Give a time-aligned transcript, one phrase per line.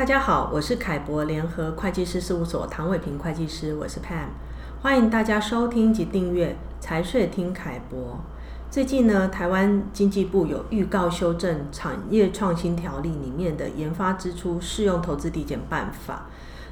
[0.00, 4.28] 大家好，我是凯博联合会计师事务所唐伟平会计师，我是 Pam，
[4.80, 8.18] 欢迎大家收听及订阅财税听凯博。
[8.70, 16.30] 最近呢，台湾经济部有预告修正产业创新条例里面的研发支出适用投资抵减办法。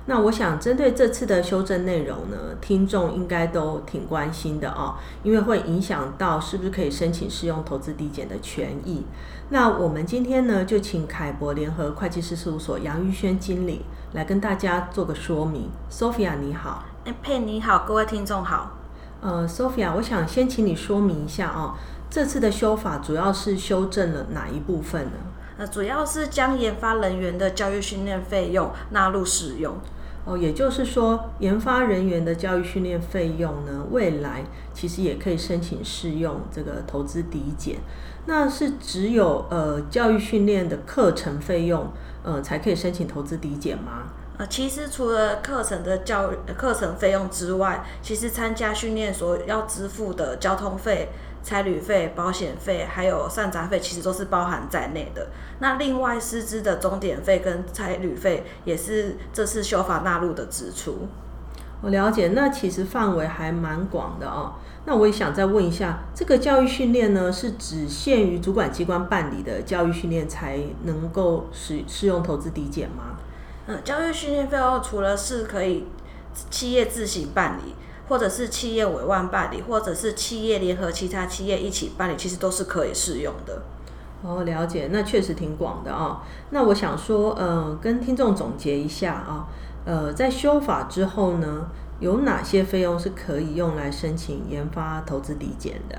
[0.09, 9.05] 那我想针对这次的修正内容呢，听众应该都挺关心的哦，因为会影响到是不是可以申请适用投资抵减的权益。
[9.51, 13.83] 那我们今天呢，就请凯博联合会计师事务所杨玉轩经理
[14.15, 15.69] 来跟大家做个说明。
[15.91, 18.79] Sophia 你好，哎佩你好，各位听众好。
[19.21, 21.75] 呃，Sophia，我想先请你说明一下哦，
[22.09, 25.13] 这次的修法主要是修正了哪一部分呢？
[25.59, 29.75] 呃，主要是将研发人员的教育训练费用纳入使用。
[30.29, 37.77] 哦，也就是说，研发人员的教育训练费用呢，未来其实也可以申请适用这个投资抵减。
[38.27, 41.91] 那是只有呃教育训练的课程费用，
[42.23, 44.03] 呃才可以申请投资抵减吗？
[44.37, 51.09] 呃，其实除了课程的教课程费用之外，其实参加训练所要支付的交通费。
[51.43, 55.29] 差旅费、保险费还有散杂费，其实都是包含在内的。
[55.61, 61.09] 那另外师资的钟点费跟差旅费，也是这次修法纳入的支出。
[61.81, 64.55] 我了解，那其实范围还蛮广的哦。
[64.85, 73.17] 那我也想再问一下，这个教育训练呢，是只限于主管机关办理的教育训练才能够适适用投资抵减吗？
[73.67, 75.87] 嗯，教育训练费用除了是可以
[76.51, 77.75] 企业自行办理。
[78.09, 83.63] 或者是企业委外办理，或者是企业联合其他企业一起办理，其实都是可以适用的。
[84.23, 86.23] 哦，了解，那确实挺广的啊。
[86.51, 89.47] 那我想说，呃，跟听众总结一下啊，
[89.85, 91.69] 呃，在修法之后呢，
[92.01, 95.97] 有哪些费用是可以用来申请研发投资抵减的？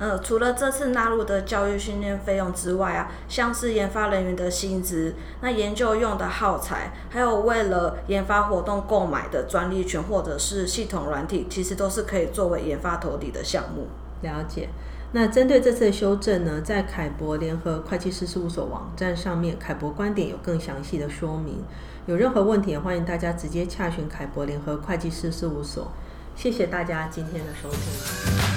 [0.00, 13.88] 呃，除了这次纳入的教育训练费用之外啊，像是研发人员的薪资、那研究用的耗材，还有为了研发活动购买的专利权或者是系统软体，其实都是可以作为研发投递的项目。
[14.22, 14.70] 了解。
[15.12, 21.62] 那针对这次修正呢，在凯博联合会计师事务所网站上面，凯博观点有更详细的说明。
[22.06, 25.88] 有任何问题，也欢迎大家直接洽询凯博联合会计师事务所。
[26.34, 28.49] 谢谢大家今天的收听。